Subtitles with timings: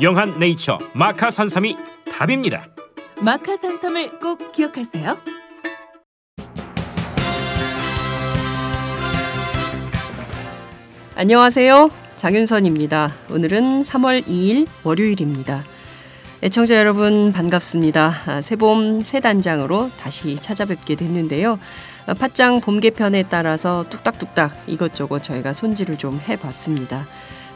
[0.00, 1.76] 영한 네이처 마카 산삼이
[2.10, 2.66] 답입니다.
[3.20, 5.18] 마카 산삼을 꼭 기억하세요.
[11.14, 11.90] 안녕하세요.
[12.16, 13.10] 장윤선입니다.
[13.30, 15.64] 오늘은 3월 2일 월요일입니다.
[16.42, 18.14] 애청자 여러분 반갑습니다.
[18.26, 21.58] 아, 새봄 새 단장으로 다시 찾아뵙게 됐는데요.
[22.06, 27.06] 아, 팟짱 봄 개편에 따라서 뚝딱뚝딱 이것저것 저희가 손질을 좀 해봤습니다.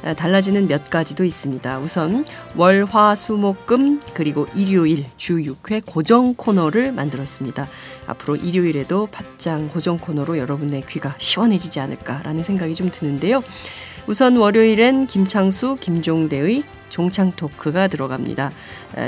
[0.06, 1.80] 아, 달라지는 몇 가지도 있습니다.
[1.80, 7.66] 우선 월, 화, 수, 목, 금 그리고 일요일 주 6회 고정 코너를 만들었습니다.
[8.06, 13.42] 앞으로 일요일에도 팟짱 고정 코너로 여러분의 귀가 시원해지지 않을까라는 생각이 좀 드는데요.
[14.06, 18.52] 우선 월요일엔 김창수, 김종대의 종창 토크가 들어갑니다.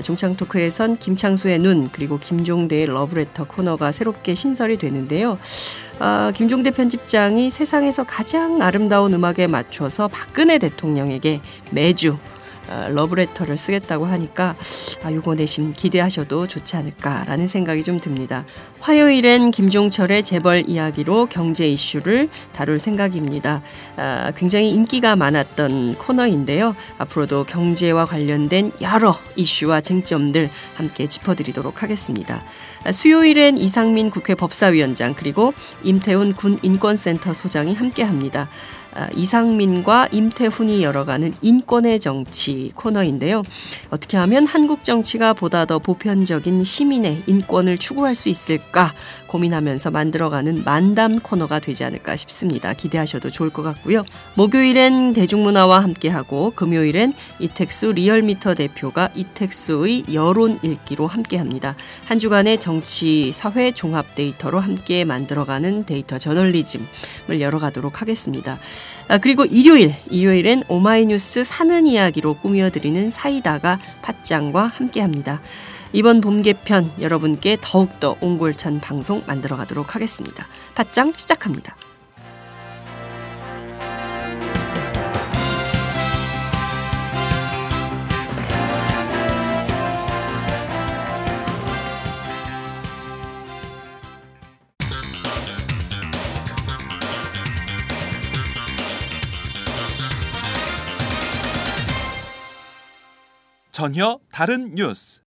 [0.02, 5.38] 종창 토크에선 김창수의 눈 그리고 김종대의 러브레터 코너가 새롭게 신설이 되는데요.
[6.00, 12.37] 아, 김종대 편집장이 세상에서 가장 아름다운 음악에 맞춰서 박근혜 대통령에게 매주 어,
[12.90, 14.56] 러브레터를 쓰겠다고 하니까
[15.02, 18.44] 아, 요거 내심 기대하셔도 좋지 않을까라는 생각이 좀 듭니다.
[18.80, 23.62] 화요일엔 김종철의 재벌 이야기로 경제 이슈를 다룰 생각입니다.
[23.96, 26.76] 아, 굉장히 인기가 많았던 코너인데요.
[26.98, 32.42] 앞으로도 경제와 관련된 여러 이슈와 쟁점들 함께 짚어드리도록 하겠습니다.
[32.84, 35.52] 아, 수요일엔 이상민 국회 법사위원장 그리고
[35.82, 38.48] 임태훈 군 인권센터 소장이 함께합니다.
[38.94, 43.42] 아, 이상민과 임태훈이 열어가는 인권의 정치 코너인데요.
[43.90, 48.92] 어떻게 하면 한국 정치가 보다 더 보편적인 시민의 인권을 추구할 수 있을까
[49.28, 52.72] 고민하면서 만들어가는 만담 코너가 되지 않을까 싶습니다.
[52.72, 54.04] 기대하셔도 좋을 것 같고요.
[54.34, 61.76] 목요일엔 대중문화와 함께하고 금요일엔 이택수 리얼미터 대표가 이택수의 여론 읽기로 함께합니다.
[62.06, 68.58] 한 주간의 정치, 사회 종합 데이터로 함께 만들어가는 데이터 저널리즘을 열어가도록 하겠습니다.
[69.08, 75.40] 아, 그리고 일요일, 일요일엔 오마이뉴스 사는 이야기로 꾸며드리는 사이다가 팟짱과 함께합니다.
[75.92, 80.46] 이번 봄 개편 여러분께 더욱더 옹골찬 방송 만들어 가도록 하겠습니다.
[80.74, 81.76] 팟짱 시작합니다.
[103.78, 105.20] 전혀 다른 뉴스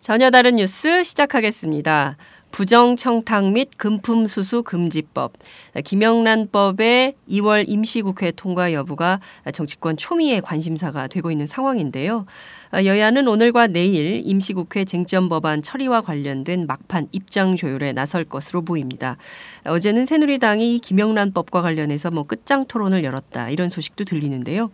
[0.00, 2.16] 전혀 다른 뉴스 시작하겠습니다.
[2.50, 5.34] 부정청탁 및 금품수수 금지법,
[5.82, 9.20] 김영란법의 2월 임시국회 통과 여부가
[9.52, 12.26] 정치권 초미의 관심사가 되고 있는 상황인데요.
[12.72, 19.16] 여야는 오늘과 내일 임시국회 쟁점 법안 처리와 관련된 막판 입장 조율에 나설 것으로 보입니다.
[19.64, 24.70] 어제는 새누리당이 김영란법과 관련해서 뭐 끝장 토론을 열었다 이런 소식도 들리는데요.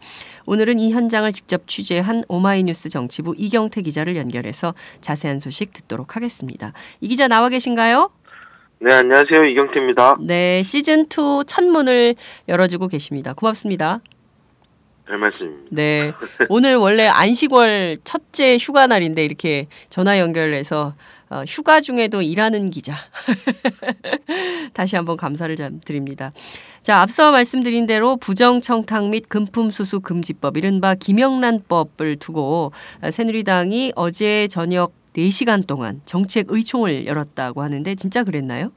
[0.46, 6.72] 오늘은 이 현장을 직접 취재한 오마이뉴스 정치부 이경태 기자를 연결해서 자세한 소식 듣도록 하겠습니다.
[7.00, 8.10] 이 기자 나와 계신가요?
[8.82, 9.44] 네, 안녕하세요.
[9.44, 10.16] 이경태입니다.
[10.20, 12.14] 네, 시즌2 첫 문을
[12.48, 13.34] 열어주고 계십니다.
[13.34, 14.00] 고맙습니다.
[15.04, 15.66] 별 말씀입니다.
[15.70, 16.12] 네.
[16.48, 20.94] 오늘 원래 안식월 첫째 휴가 날인데 이렇게 전화 연결해서
[21.28, 22.94] 어, 휴가 중에도 일하는 기자.
[24.72, 25.54] 다시 한번 감사를
[25.84, 26.32] 드립니다.
[26.80, 32.72] 자, 앞서 말씀드린 대로 부정청탁 및 금품수수 금지법, 이른바 김영란법을 두고
[33.10, 38.72] 새누리당이 어제 저녁 4시간 동안 정책 의총을 열었다고 하는데 진짜 그랬나요?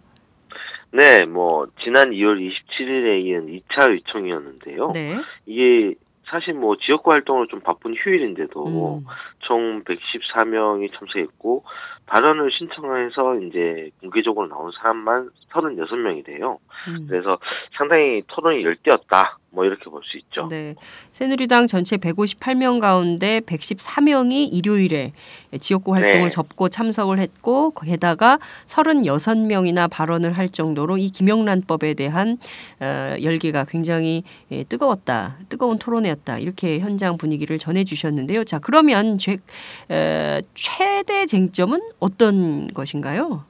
[0.91, 4.91] 네, 뭐 지난 2월 27일에 이은 2차 의총이었는데요.
[4.93, 5.15] 네.
[5.47, 5.95] 이게
[6.29, 9.05] 사실 뭐 지역구 활동으로 좀 바쁜 휴일인데도 음.
[9.39, 11.63] 총 114명이 참석했고
[12.05, 16.59] 발언을 신청해서 이제 공개적으로 나온 사람만 36명이 돼요.
[16.87, 17.05] 음.
[17.09, 17.37] 그래서
[17.77, 19.37] 상당히 토론이 열띤었다.
[19.53, 20.47] 뭐 이렇게 볼 수 있죠.
[20.49, 20.75] 네.
[21.11, 25.13] 새누리당 전체 158명 가운데 114명이 일요일에
[25.59, 26.29] 지역구 활동을 네.
[26.29, 32.37] 접고 참석을 했고 게다가 36명이나 발언을 할 정도로 이 김영란법에 대한
[32.81, 35.37] 어, 열기가 굉장히 예, 뜨거웠다.
[35.49, 36.39] 뜨거운 토론회였다.
[36.39, 38.43] 이렇게 현장 분위기를 전해 주셨는데요.
[38.43, 39.37] 자, 그러면 죄,
[39.91, 43.45] 에, 최대 쟁점은 어떤 것인가요?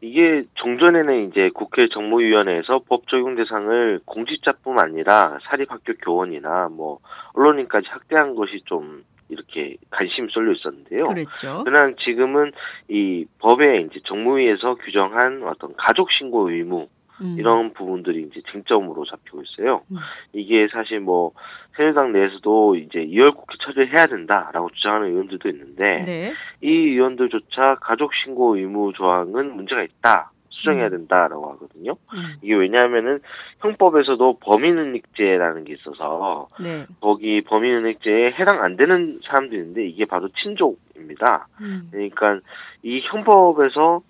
[0.00, 6.98] 이게 종전에는 이제 국회 정무위원회에서 법 적용 대상을 공직자뿐 아니라 사립학교 교원이나 뭐
[7.34, 11.04] 언론인까지 확대한 것이 좀 이렇게 관심이 쏠려 있었는데요.
[11.04, 11.62] 그랬죠.
[11.64, 12.52] 그러나 지금은
[12.88, 16.88] 이 법에 이제 정무위에서 규정한 어떤 가족 신고 의무
[17.22, 17.36] 음.
[17.38, 19.82] 이런 부분들이 이제 쟁점으로 잡히고 있어요.
[19.90, 19.96] 음.
[20.32, 21.32] 이게 사실 뭐
[21.76, 26.32] 새누리당 내에서도 이제 2월 국회 처리를 해야 된다라고 주장하는 의원들도 있는데 네.
[26.60, 30.32] 이 의원들조차 가족 신고 의무 조항은 문제가 있다.
[30.62, 30.90] 수정해야 음.
[30.90, 31.92] 된다라고 하거든요.
[32.14, 32.36] 음.
[32.40, 33.18] 이게 왜냐하면은
[33.60, 36.86] 형법에서도 범인은닉죄라는 게 있어서 네.
[37.00, 41.48] 거기 범인은닉죄에 해당 안 되는 사람도 있는데 이게 바로 친족입니다.
[41.60, 41.88] 음.
[41.90, 42.38] 그러니까
[42.82, 44.02] 이 형법에서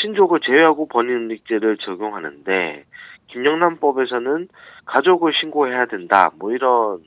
[0.00, 2.84] 친족을 제외하고 범인은닉죄를 적용하는데
[3.28, 4.48] 김영란법에서는
[4.86, 6.30] 가족을 신고해야 된다.
[6.38, 7.00] 뭐 이런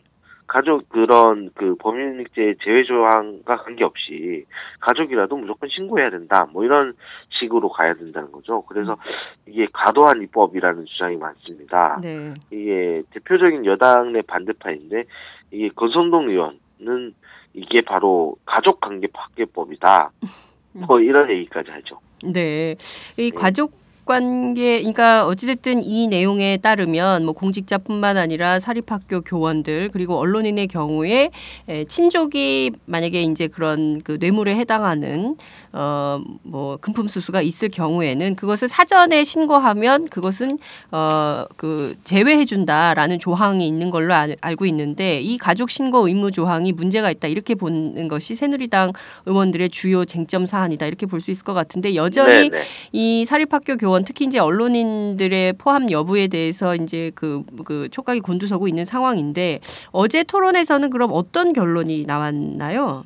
[0.47, 4.45] 가족 그런 그 범인은닉죄 제외 조항과 관계없이
[4.81, 6.45] 가족이라도 무조건 신고해야 된다.
[6.51, 6.93] 뭐 이런
[7.39, 8.61] 식으로 가야 된다는 거죠.
[8.63, 8.97] 그래서
[9.47, 11.99] 이게 과도한 입법이라는 주장이 많습니다.
[12.03, 12.33] 네.
[12.51, 15.05] 이게 대표적인 여당 내 반대파인데
[15.51, 17.13] 이게 권성동 의원은
[17.53, 20.11] 이게 바로 가족 관계 파괴법이다.
[20.87, 21.99] 뭐 이런 얘기까지 하죠.
[22.23, 22.75] 네.
[23.17, 23.31] 이 네.
[23.31, 31.31] 가족 관계 그러니까 어찌됐든 이 내용에 따르면 뭐 공직자뿐만 아니라 사립학교 교원들 그리고 언론인의 경우에
[31.67, 35.37] 에, 친족이 만약에 이제 그런 그 뇌물에 해당하는
[35.71, 40.59] 어뭐 금품 수수가 있을 경우에는 그것을 사전에 신고하면 그것은
[40.91, 47.09] 어그 제외해 준다라는 조항이 있는 걸로 알, 알고 있는데 이 가족 신고 의무 조항이 문제가
[47.09, 48.91] 있다 이렇게 보는 것이 새누리당
[49.25, 52.63] 의원들의 주요 쟁점 사안이다 이렇게 볼 수 있을 것 같은데 여전히 네네.
[52.91, 58.85] 이 사립학교 교원 특히 이제 언론인들의 포함 여부에 대해서 이제 그, 그 촉각이 곤두서고 있는
[58.85, 59.59] 상황인데
[59.91, 63.03] 어제 토론에서는 그럼 어떤 결론이 나왔나요?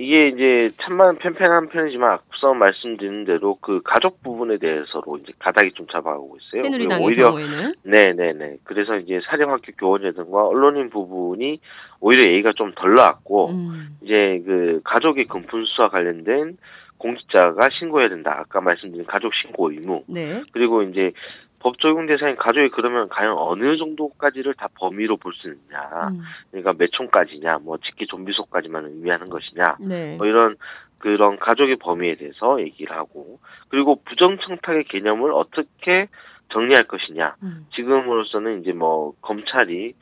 [0.00, 5.86] 이게 이제 참만 편편한 편이지만 앞서 말씀드린 대로 그 가족 부분에 대해서로 이제 가닥이 좀
[5.88, 6.62] 잡아가고 있어요.
[6.62, 8.56] 새누리당의 오히려 경우에는 네네네.
[8.64, 11.60] 그래서 이제 사립학교 교원이라든가 언론인 부분이
[12.00, 16.56] 오히려 얘기가 좀 덜 나왔고 음, 이제 그 가족의 금품 수와 관련된
[17.00, 18.36] 공직자가 신고해야 된다.
[18.38, 20.04] 아까 말씀드린 가족 신고 의무.
[20.06, 20.44] 네.
[20.52, 21.12] 그리고 이제
[21.58, 26.08] 법 적용 대상인 가족이 그러면 과연 어느 정도까지를 다 범위로 볼 수 있느냐.
[26.08, 26.20] 음,
[26.50, 29.64] 그러니까 몇 총까지냐, 뭐 직계 좀비속까지만 의미하는 것이냐.
[29.80, 30.16] 네.
[30.16, 30.56] 뭐 이런
[30.98, 36.08] 그런 가족의 범위에 대해서 얘기를 하고 그리고 부정청탁의 개념을 어떻게
[36.52, 37.36] 정리할 것이냐.
[37.42, 39.94] 음, 지금으로서는 이제 뭐 검찰이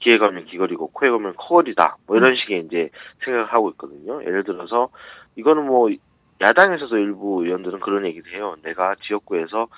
[0.00, 1.96] 귀에 걸면 귀걸이고 코에 걸면 코걸이다.
[2.06, 2.90] 뭐 이런 식의 이제
[3.24, 4.22] 생각을 하고 있거든요.
[4.22, 4.88] 예를 들어서
[5.36, 5.88] 이거는 뭐
[6.40, 8.56] 야당에서도 일부 의원들은 그런 얘기를 해요.
[8.62, 9.68] 내가 지역구에서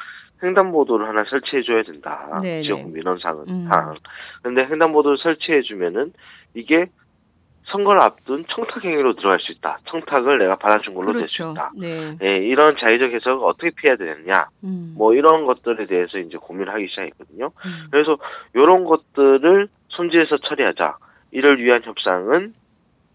[0.42, 2.38] 횡단보도를 하나 설치해 줘야 된다.
[2.42, 2.62] 네네.
[2.62, 3.68] 지역구 민원상은 음.
[3.70, 3.94] 상.
[4.42, 6.12] 근데 횡단보도를 설치해 주면은
[6.54, 6.86] 이게
[7.70, 9.78] 선거를 앞둔 청탁 행위로 들어갈 수 있다.
[9.84, 11.52] 청탁을 내가 받아준 걸로 될수 그렇죠.
[11.52, 11.70] 있다.
[11.76, 12.16] 네.
[12.22, 14.48] 예, 이런 자의적 해석을 어떻게 피해야 되느냐.
[14.64, 17.50] 음, 뭐 이런 것들에 대해서 이제 고민을 하기 시작했거든요.
[17.66, 18.16] 음, 그래서
[18.54, 20.96] 이런 것들을 손질해서 처리하자.
[21.32, 22.54] 이를 위한 협상은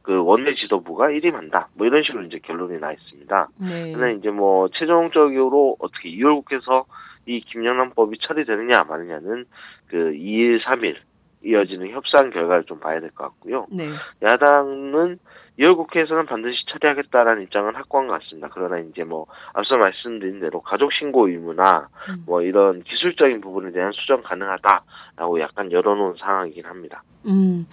[0.04, 1.70] 그 원내 지도부가 일임한다.
[1.76, 3.48] 뭐 이런 식으로 이제 결론이 나 있습니다.
[3.58, 3.94] 네.
[3.94, 6.86] 근데 이제 뭐 최종적으로 어떻게 2월 국회에서
[7.26, 9.46] 이 김영란법이 처리되느냐 마느냐는
[9.88, 10.98] 그 2일, 3일
[11.46, 13.68] 이어지는 협상 결과를 좀 봐야 될 것 같고요.
[13.72, 13.86] 네.
[14.22, 15.20] 야당은
[15.60, 18.50] 2월 국회에서는 반드시 처리하겠다라는 입장은 확고한 것 같습니다.
[18.52, 22.24] 그러나 이제 뭐 앞서 말씀드린 대로 가족 신고 의무나 음.
[22.26, 27.04] 뭐 이런 기술적인 부분에 대한 수정 가능하다라고 약간 열어놓은 상황이긴 합니다.
[27.26, 27.68] 음,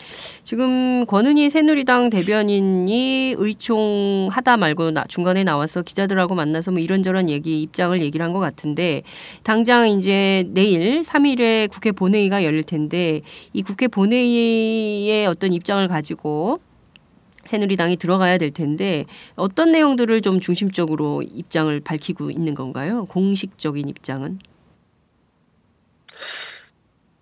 [0.44, 7.62] 지금 권은희 새누리당 대변인이 의총 하다 말고 나, 중간에 나와서 기자들하고 만나서 뭐 이런저런 얘기
[7.62, 9.02] 입장을 얘기를 한 것 같은데
[9.42, 13.22] 당장 이제 내일 3일에 국회 본회의가 열릴 텐데
[13.52, 16.60] 이 국회 본회의의 어떤 입장을 가지고
[17.50, 19.04] 새누리당이 들어가야 될 텐데
[19.36, 23.06] 어떤 내용들을 좀 중심적으로 입장을 밝히고 있는 건가요?
[23.06, 24.38] 공식적인 입장은?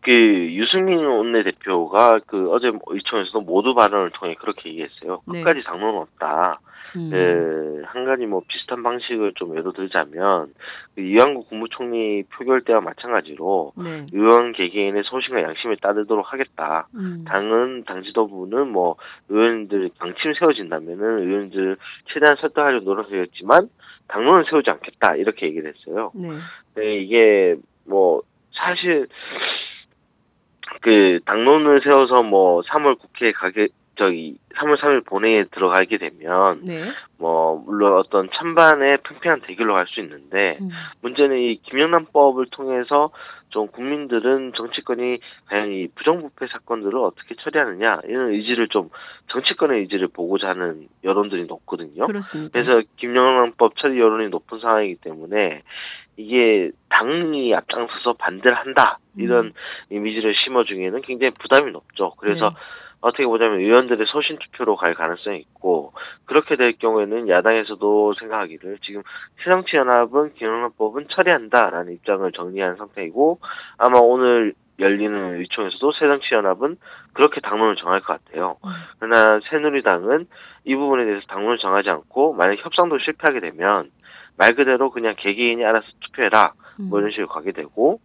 [0.02, 5.22] 그 유승민 원내대표가 그 어제 의총에서도 모두 발언을 통해 그렇게 얘기했어요.
[5.26, 5.38] 네.
[5.38, 6.60] 끝까지 당론은 없다.
[6.96, 7.10] 음.
[7.10, 10.52] 그, 한 가지 뭐 비슷한 방식을 좀 예로 들자면,
[10.94, 14.06] 그 이완구 국무총리 표결 때와 마찬가지로, 네.
[14.12, 16.88] 의원 개개인의 소신과 양심을 따르도록 하겠다.
[16.94, 17.24] 음.
[17.26, 18.96] 당은, 당 지도부는 뭐,
[19.28, 21.76] 의원들 방침 세워진다면은 의원들
[22.12, 23.68] 최대한 설득하려고 노력하겠지만,
[24.08, 25.16] 당론은 세우지 않겠다.
[25.16, 26.10] 이렇게 얘기를 했어요.
[26.14, 26.28] 네.
[26.74, 29.06] 네, 이게 뭐 사실
[30.80, 33.68] 그 당론을 세워서 뭐 3월 국회에 가게
[33.98, 36.92] 저기 3월 3일 본회의에 들어가게 되면 네.
[37.18, 40.70] 뭐 물론 어떤 찬반의 팽팽한 대결로 갈 수 있는데 음.
[41.02, 43.10] 문제는 이 김영란법을 통해서
[43.48, 48.90] 좀 국민들은 정치권이 과연 이 부정부패 사건들을 어떻게 처리하느냐 이런 의지를 좀
[49.32, 52.06] 정치권의 의지를 보고자 하는 여론들이 높거든요.
[52.06, 52.50] 그렇습니다.
[52.52, 55.62] 그래서 김영란법 처리 여론이 높은 상황이기 때문에
[56.18, 59.52] 이게 당이 앞장서서 반대를 한다 이런
[59.90, 62.12] 이미지를 심어주기에는 굉장히 부담이 높죠.
[62.18, 62.54] 그래서 네.
[63.00, 65.92] 어떻게 보자면 의원들의 소신 투표로 갈 가능성이 있고
[66.24, 69.02] 그렇게 될 경우에는 야당에서도 생각하기를 지금
[69.44, 73.38] 새정치연합은 김영란법은 처리한다라는 입장을 정리한 상태이고
[73.78, 76.76] 아마 오늘 열리는 의총에서도 새정치연합은
[77.12, 78.56] 그렇게 당론을 정할 것 같아요.
[78.98, 80.26] 그러나 새누리당은
[80.64, 83.90] 이 부분에 대해서 당론을 정하지 않고 만약 협상도 실패하게 되면
[84.36, 86.88] 말 그대로 그냥 개개인이 알아서 투표해라 음.
[86.90, 88.00] 뭐 이런 식으로 가게 되고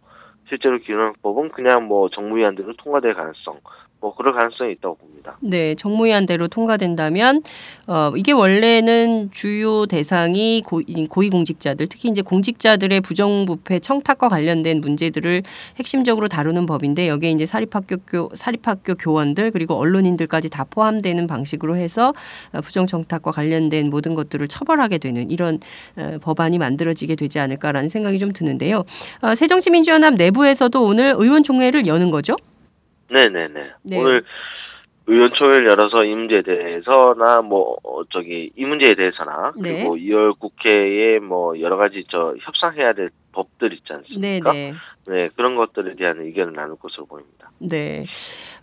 [0.48, 3.60] 실제로 기능법은 그냥 뭐 정무위원들로 통과될 가능성
[4.04, 5.38] 뭐 그럴 가능성이 있다고 봅니다.
[5.40, 7.42] 네, 정무위안대로 통과된다면
[7.86, 15.42] 어, 이게 원래는 주요 대상이 고, 고위공직자들, 특히 이제 공직자들의 부정부패 청탁과 관련된 문제들을
[15.78, 22.12] 핵심적으로 다루는 법인데 여기에 이제 사립학교 교, 사립학교 교원들 그리고 언론인들까지 다 포함되는 방식으로 해서
[22.52, 25.60] 어, 부정 청탁과 관련된 모든 것들을 처벌하게 되는 이런
[25.96, 28.84] 어, 법안이 만들어지게 되지 않을까라는 생각이 좀 드는데요.
[29.22, 32.36] 어, 새정치민주연합 내부에서도 오늘 의원총회를 여는 거죠?
[33.10, 33.72] 네네네.
[33.82, 33.98] 네.
[33.98, 34.24] 오늘
[35.06, 39.84] 의원총회를 열어서 이 문제에 대해서나 뭐 어, 저기 이 문제에 대해서나 네.
[39.84, 44.52] 그리고 2월 국회에 뭐 여러 가지 저 협상해야 될 법들 있지 네, 않습니까?
[44.52, 44.74] 네.
[45.06, 47.50] 네, 그런 것들에 대한 의견을 나눌 것으로 보입니다.
[47.58, 48.06] 네.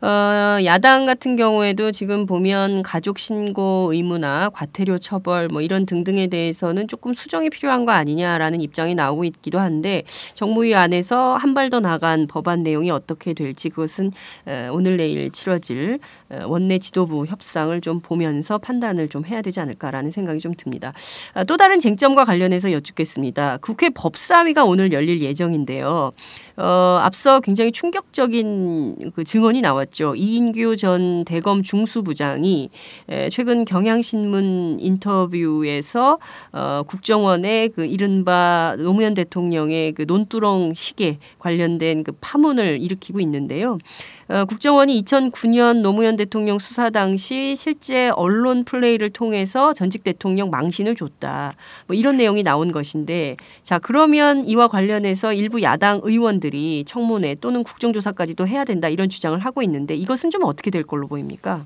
[0.02, 6.88] 어, 야당 같은 경우에도 지금 보면 가족 신고 의무나 과태료 처벌 뭐 이런 등등에 대해서는
[6.88, 10.02] 조금 수정이 필요한 거 아니냐라는 입장이 나오고 있기도 한데
[10.34, 14.12] 정무위 안에서 한 발 더 나간 법안 내용이 어떻게 될지 그것은
[14.48, 16.00] 어, 오늘 내일 치러질
[16.30, 20.92] 어, 원내 지도부 협상을 좀 보면서 판단을 좀 해야 되지 않을까라는 생각이 좀 듭니다.
[21.36, 23.58] 아, 또 다른 쟁점과 관련해서 여쭙겠습니다.
[23.62, 26.12] 국회 법사위가 오늘 열릴 예정인데요.
[26.58, 30.16] 어, 앞서 굉장히 충격적인 그 증언이 나왔죠.
[30.16, 32.70] 이인규 전 대검 중수부장이
[33.10, 36.20] 에, 최근 경향신문 인터뷰에서
[36.52, 43.78] 어, 국정원의 그 이른바 노무현 대통령의 그 논두렁 시계 관련된 그 파문을 일으키고 있는데요.
[44.32, 51.54] 어, 국정원이 2009년 노무현 대통령 수사 당시 실제 언론 플레이를 통해서 전직 대통령 망신을 줬다.
[51.86, 58.48] 뭐 이런 내용이 나온 것인데 자 그러면 이와 관련해서 일부 야당 의원들이 청문회 또는 국정조사까지도
[58.48, 61.66] 해야 된다 이런 주장을 하고 있는데 이것은 좀 어떻게 될 걸로 보입니까?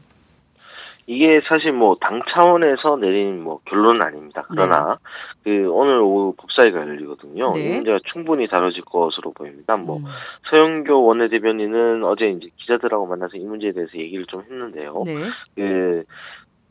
[1.08, 4.44] 이게 사실 뭐 당 차원에서 내린 뭐 결론은 아닙니다.
[4.48, 4.98] 그러나
[5.44, 7.52] 그 오늘 오후 법사위가 열리거든요.
[7.54, 7.60] 네.
[7.62, 9.78] 이 문제가 충분히 다뤄질 것으로 보입니다.
[9.78, 10.06] 뭐 음.
[10.50, 15.04] 서영교 원내대변인은 어제 이제 기자들하고 만나서 이 문제에 대해서 얘기를 좀 했는데요.
[15.06, 15.16] 네.
[15.56, 16.04] 그,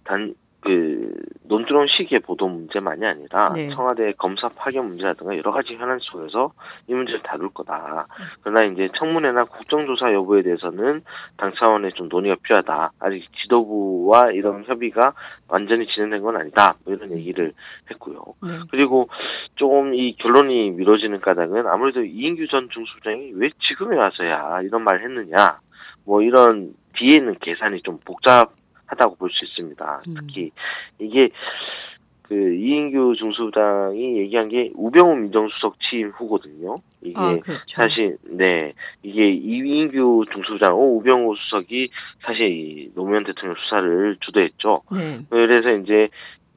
[0.04, 0.34] 단,
[0.64, 1.12] 그,
[1.46, 3.68] 논두렁 시기의 보도 문제만이 아니라 네.
[3.68, 6.50] 청와대 검사 파견 문제라든가 여러 가지 현안 속에서
[6.88, 8.06] 이 문제를 다룰 거다.
[8.42, 11.02] 그러나 이제 청문회나 국정조사 여부에 대해서는
[11.36, 12.92] 당 차원의 좀 논의가 필요하다.
[12.98, 15.12] 아직 지도부와 이런 협의가
[15.48, 16.76] 완전히 진행된 건 아니다.
[16.84, 17.52] 뭐 이런 얘기를
[17.90, 18.24] 했고요.
[18.42, 18.48] 네.
[18.70, 19.08] 그리고
[19.56, 25.60] 조금 이 결론이 미뤄지는 까닭은 아무래도 이인규 전 중수부장이 왜 지금에 와서야 이런 말을 했느냐.
[26.06, 28.52] 뭐 이런 뒤에 있는 계산이 좀 복잡
[28.94, 30.02] 하다고 볼 수 있습니다.
[30.08, 30.14] 음.
[30.18, 30.50] 특히
[30.98, 31.30] 이게
[32.22, 36.78] 그 이인규 중수부장이 얘기한 게 우병우 민정수석 취임 후거든요.
[37.02, 37.62] 이게 아 그렇죠.
[37.66, 38.72] 사실 네
[39.02, 41.90] 이게 이인규 중수부장, 오 우병우 수석이
[42.24, 44.80] 사실 이 노무현 대통령 수사를 주도했죠.
[44.92, 45.18] 네.
[45.28, 46.08] 그래서 이제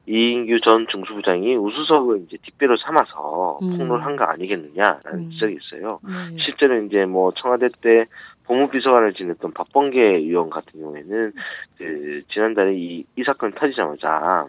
[0.06, 3.76] 이인규 전 중수부장이 우수석을 이제 뒷배로 삼아서 음.
[3.76, 5.30] 폭로를 한 거 아니겠느냐라는 음.
[5.32, 6.00] 지적이 있어요.
[6.02, 6.36] 네.
[6.46, 8.06] 실제로 이제 뭐 청와대 때
[8.48, 11.32] 법무비서관을 지냈던 박범계 의원 같은 경우에는
[11.76, 14.48] 그 지난달에 이, 이 사건이 터지자마자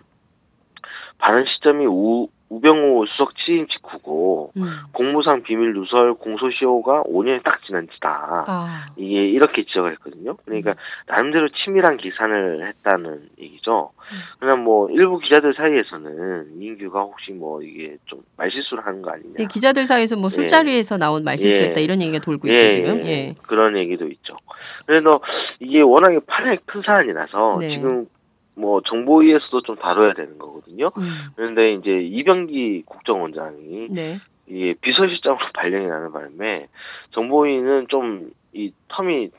[1.19, 4.79] 발언 시점이 우, 우병우 수석 취임 직후고 음.
[4.91, 8.43] 공무상 비밀 누설 공소시효가 5년이 딱 지난 지다.
[8.47, 8.85] 아.
[8.95, 10.35] 이게 이렇게 지적을 했거든요.
[10.45, 10.73] 그러니까
[11.07, 13.91] 나름대로 치밀한 계산을 했다는 얘기죠.
[14.39, 19.33] 그러나 뭐 일부 기자들 사이에서는 이인규가 혹시 뭐 이게 좀 말실수를 하는 거 아니냐.
[19.37, 21.83] 네, 기자들 사이에서 뭐 술자리에서 나온 말실수였다 예.
[21.83, 23.05] 이런 얘기가 돌고 있죠 지금.
[23.05, 23.35] 예.
[23.43, 24.35] 그런 얘기도 있죠.
[24.87, 25.21] 그래서
[25.59, 27.69] 이게 워낙에 판에 큰 사안이라서 네.
[27.69, 28.07] 지금
[28.59, 30.89] 뭐 정보위에서도 좀 다뤄야 되는 거거든요.
[30.97, 31.29] 음.
[31.35, 34.19] 그런데 이제 이병기 국정원장이 네.
[34.47, 36.67] 이 비서실장으로 발령이 나는 바람에
[37.11, 39.31] 정보위는 좀 이 텀이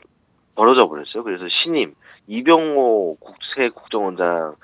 [0.55, 1.23] 벌어져 버렸어요.
[1.23, 1.93] 그래서 신임
[2.27, 4.55] 이병호 국세 국정원장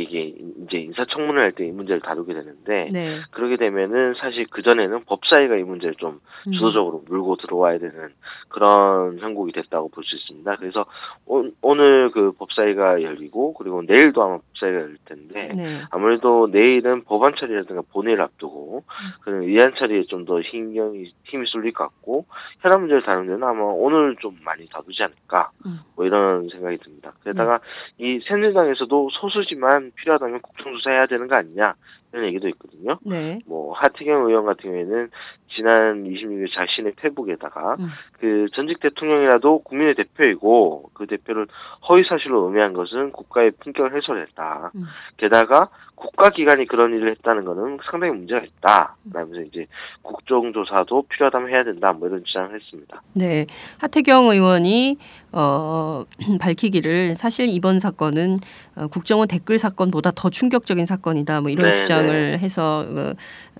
[0.00, 0.34] 이게
[0.66, 3.20] 이제 인사청문회 할 때 이 문제를 다루게 되는데 네.
[3.30, 6.52] 그러게 되면은 사실 그 전에는 법사위가 이 문제를 좀 음.
[6.52, 8.08] 주도적으로 물고 들어와야 되는
[8.48, 10.56] 그런 형국이 됐다고 볼 수 있습니다.
[10.56, 10.84] 그래서
[11.26, 15.82] 오, 오늘 그 법사위가 열리고 그리고 내일도 아마 법사위가 열릴 텐데 네.
[15.90, 19.10] 아무래도 내일은 법안 처리라든가 본회의를 앞두고 음.
[19.22, 22.24] 그런 의안 처리에 좀 더 신경이 힘이 쏠릴 것 같고
[22.60, 25.80] 현안 문제를 다루는 데는 아마 오늘 좀 많이 다루지 않을까 음.
[25.96, 27.12] 뭐 이런 생각이 듭니다.
[27.22, 27.60] 게다가
[27.98, 31.74] 이 새누리당에서도 소수지만 필요하다면 국정조사해야 되는 거 아니냐
[32.14, 32.98] 이런 얘기도 있거든요.
[33.04, 33.38] 네.
[33.46, 35.10] 뭐 하태경 의원 같은 경우에는
[35.54, 37.88] 지난 26일 자신의 페북에다가 음.
[38.20, 41.46] 그 전직 대통령이라도 국민의 대표이고 그 대표를
[41.88, 44.72] 허위 사실로 음해한 것은 국가의 품격을 훼손했다.
[44.74, 44.84] 음.
[45.16, 48.96] 게다가 국가 기관이 그런 일을 했다는 것은 상당히 문제가 있다.
[49.06, 49.10] 음.
[49.14, 49.66] 라면서 이제
[50.02, 51.92] 국정조사도 필요하다면 해야 된다.
[51.92, 53.02] 뭐 이런 주장을 했습니다.
[53.14, 53.46] 네.
[53.80, 54.98] 하태경 의원이
[55.32, 56.04] 어,
[56.40, 58.38] 밝히기를 사실 이번 사건은
[58.76, 61.40] 어, 국정원 댓글 사건보다 더 충격적인 사건이다.
[61.40, 62.38] 뭐 이런 네, 주장을 네.
[62.38, 63.12] 해서 어,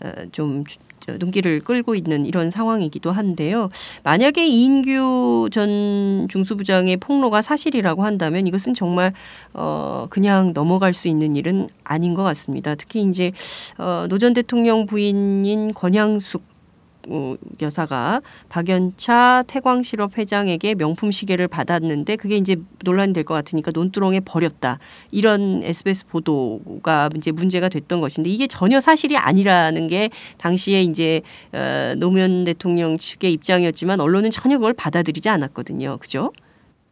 [0.04, 0.78] 어, 좀 주-
[1.18, 3.68] 눈길을 끌고 있는 이런 상황이기도 한데요.
[4.02, 9.12] 만약에 이인규 전 중수부장의 폭로가 사실이라고 한다면 이것은 정말
[9.52, 12.75] 어 그냥 넘어갈 수 있는 일은 아닌 것 같습니다.
[12.75, 13.32] 특히 이제
[13.78, 16.53] 어 노 전 대통령 부인인 권양숙 어,
[17.61, 24.78] 여사가 박연차 태광실업 회장에게 명품 시계를 받았는데 그게 이제 논란이 될 것 같으니까 논두렁에 버렸다
[25.11, 31.94] 이런 SBS 보도가 이제 문제가 됐던 것인데 이게 전혀 사실이 아니라는 게 당시에 이제 어,
[31.96, 36.32] 노무현 대통령 측의 입장이었지만 언론은 전혀 그걸 받아들이지 않았거든요, 그죠?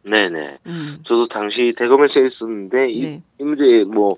[0.03, 0.57] 네네.
[0.65, 0.99] 음.
[1.07, 3.21] 저도 당시 대검에서 있었는데 이, 네.
[3.39, 4.17] 이 문제 뭐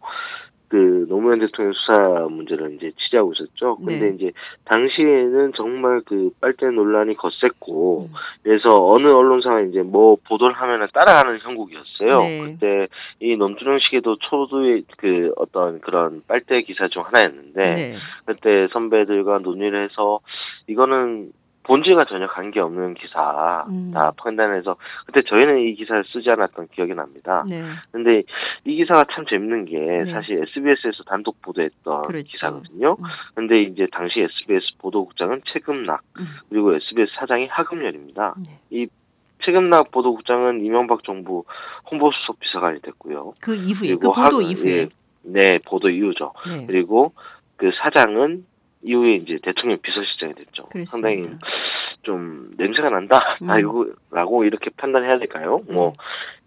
[0.67, 3.77] 그 노무현 대통령 수사 문제를 이제 취재하고 있었죠.
[3.77, 4.15] 근데 네.
[4.15, 4.31] 이제
[4.65, 8.13] 당시에는 정말 그 빨대 논란이 거셌고 음.
[8.43, 12.17] 그래서 어느 언론사가 이제 뭐 보도를 하면은 따라하는 형국이었어요.
[12.17, 12.39] 네.
[12.41, 12.88] 그때
[13.19, 13.38] 이
[13.86, 17.95] 시계도 초도의 그 어떤 그런 빨대 기사 중 하나였는데 네.
[18.25, 20.19] 그때 선배들과 논의를 해서
[20.67, 21.32] 이거는
[21.65, 23.91] 본질과 전혀 관계없는 기사 음.
[23.91, 24.75] 다 판단해서
[25.06, 27.43] 그때 저희는 이 기사를 쓰지 않았던 기억이 납니다.
[27.49, 27.62] 네.
[27.91, 28.21] 근데
[28.65, 30.12] 이 기사가 참 재밌는 게 네.
[30.12, 32.25] 사실 SBS에서 단독 보도했던 그렇죠.
[32.32, 32.95] 기사거든요.
[32.99, 33.04] 음.
[33.34, 36.28] 근데 이제 당시 SBS 보도국장은 최금락 음.
[36.49, 38.36] 그리고 SBS 사장이 하금열입니다.
[38.38, 38.60] 네.
[38.69, 38.88] 이
[39.43, 41.45] 최금락 보도국장은 이명박 정부
[41.91, 43.34] 홍보수석 비서관이 됐고요.
[43.41, 44.89] 그 이후에 그 보도 하- 이후에 예,
[45.23, 46.34] 네 보도 이후죠.
[46.47, 46.65] 네.
[46.67, 47.13] 그리고
[47.58, 48.45] 그 사장은
[48.86, 50.65] 이후에 이제 대통령 비서실장이 됐죠.
[50.67, 50.86] 그렇습니다.
[50.86, 51.24] 상당히
[52.04, 53.19] 좀 냄새가 난다.
[53.41, 53.50] 음.
[53.50, 55.62] 아이고 라고 이렇게 판단해야 될까요?
[55.67, 55.74] 네.
[55.74, 55.93] 뭐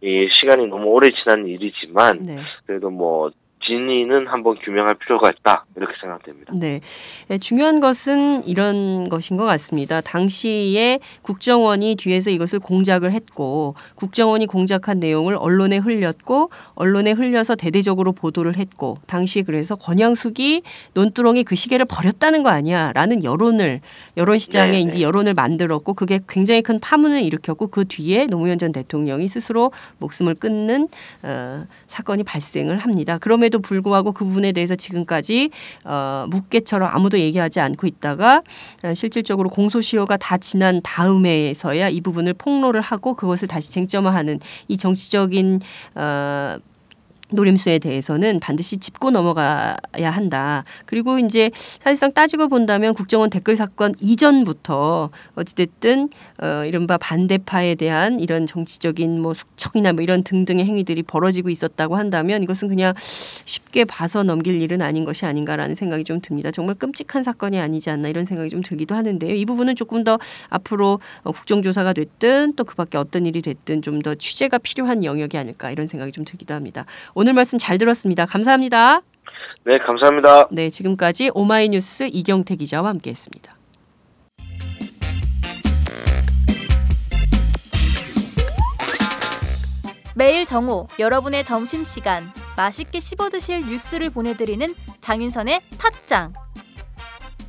[0.00, 2.38] 이 시간이 너무 오래 지난 일이지만 네.
[2.66, 3.30] 그래도 뭐
[3.68, 6.54] 진위는 한번 규명할 필요가 있다 이렇게 생각됩니다.
[6.58, 6.80] 네.
[7.28, 10.00] 네, 중요한 것은 이런 것인 것 같습니다.
[10.00, 18.56] 당시에 국정원이 뒤에서 이것을 공작을 했고 국정원이 공작한 내용을 언론에 흘렸고 언론에 흘려서 대대적으로 보도를
[18.56, 20.62] 했고 당시 그래서 권양숙이
[20.94, 23.80] 논두렁에 그 시계를 버렸다는 거 아니야라는 여론을
[24.16, 25.02] 여론 시장에 네, 이제 네.
[25.02, 30.88] 여론을 만들었고 그게 굉장히 큰 파문을 일으켰고 그 뒤에 노무현 전 대통령이 스스로 목숨을 끊는
[31.22, 33.18] 어, 사건이 발생을 합니다.
[33.18, 35.50] 그럼에도 불구하고 그 부분에 대해서 지금까지
[35.84, 38.42] 어, 묵개처럼 아무도 얘기하지 않고 있다가
[38.84, 45.60] 어, 실질적으로 공소시효가 다 지난 다음에서야 이 부분을 폭로를 하고 그것을 다시 쟁점화하는 이 정치적인
[45.94, 46.56] 어,
[47.30, 49.76] 노림수에 대해서는 반드시 짚고 넘어가야
[50.10, 50.64] 한다.
[50.86, 56.08] 그리고 이제 사실상 따지고 본다면 국정원 댓글 사건 이전부터 어찌됐든
[56.40, 62.42] 어, 이른바 반대파에 대한 이런 정치적인 뭐 숙청이나 뭐 이런 등등의 행위들이 벌어지고 있었다고 한다면
[62.42, 66.50] 이것은 그냥 쉽게 봐서 넘길 일은 아닌 것이 아닌가라는 생각이 좀 듭니다.
[66.50, 69.34] 정말 끔찍한 사건이 아니지 않나 이런 생각이 좀 들기도 하는데요.
[69.34, 74.14] 이 부분은 조금 더 앞으로 어, 국정조사가 됐든 또 그밖에 어떤 일이 됐든 좀 더
[74.14, 76.86] 취재가 필요한 영역이 아닐까 이런 생각이 좀 들기도 합니다.
[77.20, 78.26] 오늘 말씀 잘 들었습니다.
[78.26, 79.02] 감사합니다.
[79.66, 80.46] 네, 감사합니다.
[80.52, 83.56] 네, 지금까지 오마이뉴스 이경태 기자와 함께했습니다.
[90.14, 96.34] 매일 정오 여러분의 점심 시간 맛있게 씹어 드실 뉴스를 보내드리는 장윤선의 팟짱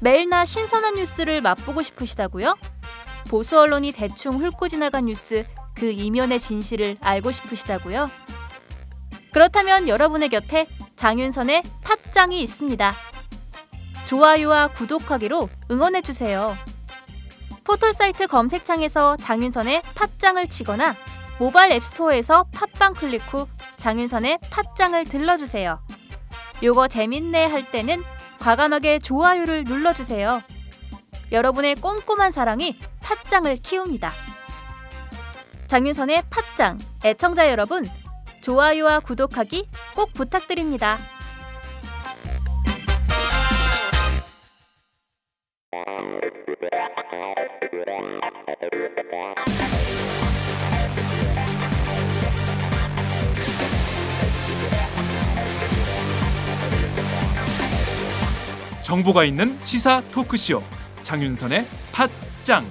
[0.01, 2.55] 매일나 신선한 뉴스를 맛보고 싶으시다고요?
[3.29, 8.09] 보수 언론이 대충 훑고 지나간 뉴스 그 이면의 진실을 알고 싶으시다고요?
[9.31, 12.93] 그렇다면 여러분의 곁에 장윤선의 팟짱이 있습니다.
[14.07, 16.57] 좋아요와 구독하기로 응원해주세요.
[17.63, 20.95] 포털사이트 검색창에서 장윤선의 팟짱을 치거나
[21.37, 25.79] 모바일 앱스토어에서 팟빵 클릭 후 장윤선의 팟짱을 들러주세요.
[26.63, 28.03] 요거 재밌네 할 때는
[28.39, 30.41] 과감하게 좋아요를 눌러주세요.
[31.31, 34.11] 여러분의 꼼꼼한 사랑이 팟짱을 키웁니다.
[35.67, 37.85] 장윤선의 팟짱 애청자 여러분
[38.41, 40.99] 좋아요와 구독하기 꼭 부탁드립니다.
[58.89, 60.63] 정보가 있는 시사 토크쇼
[61.03, 62.67] 장윤선의 팟짱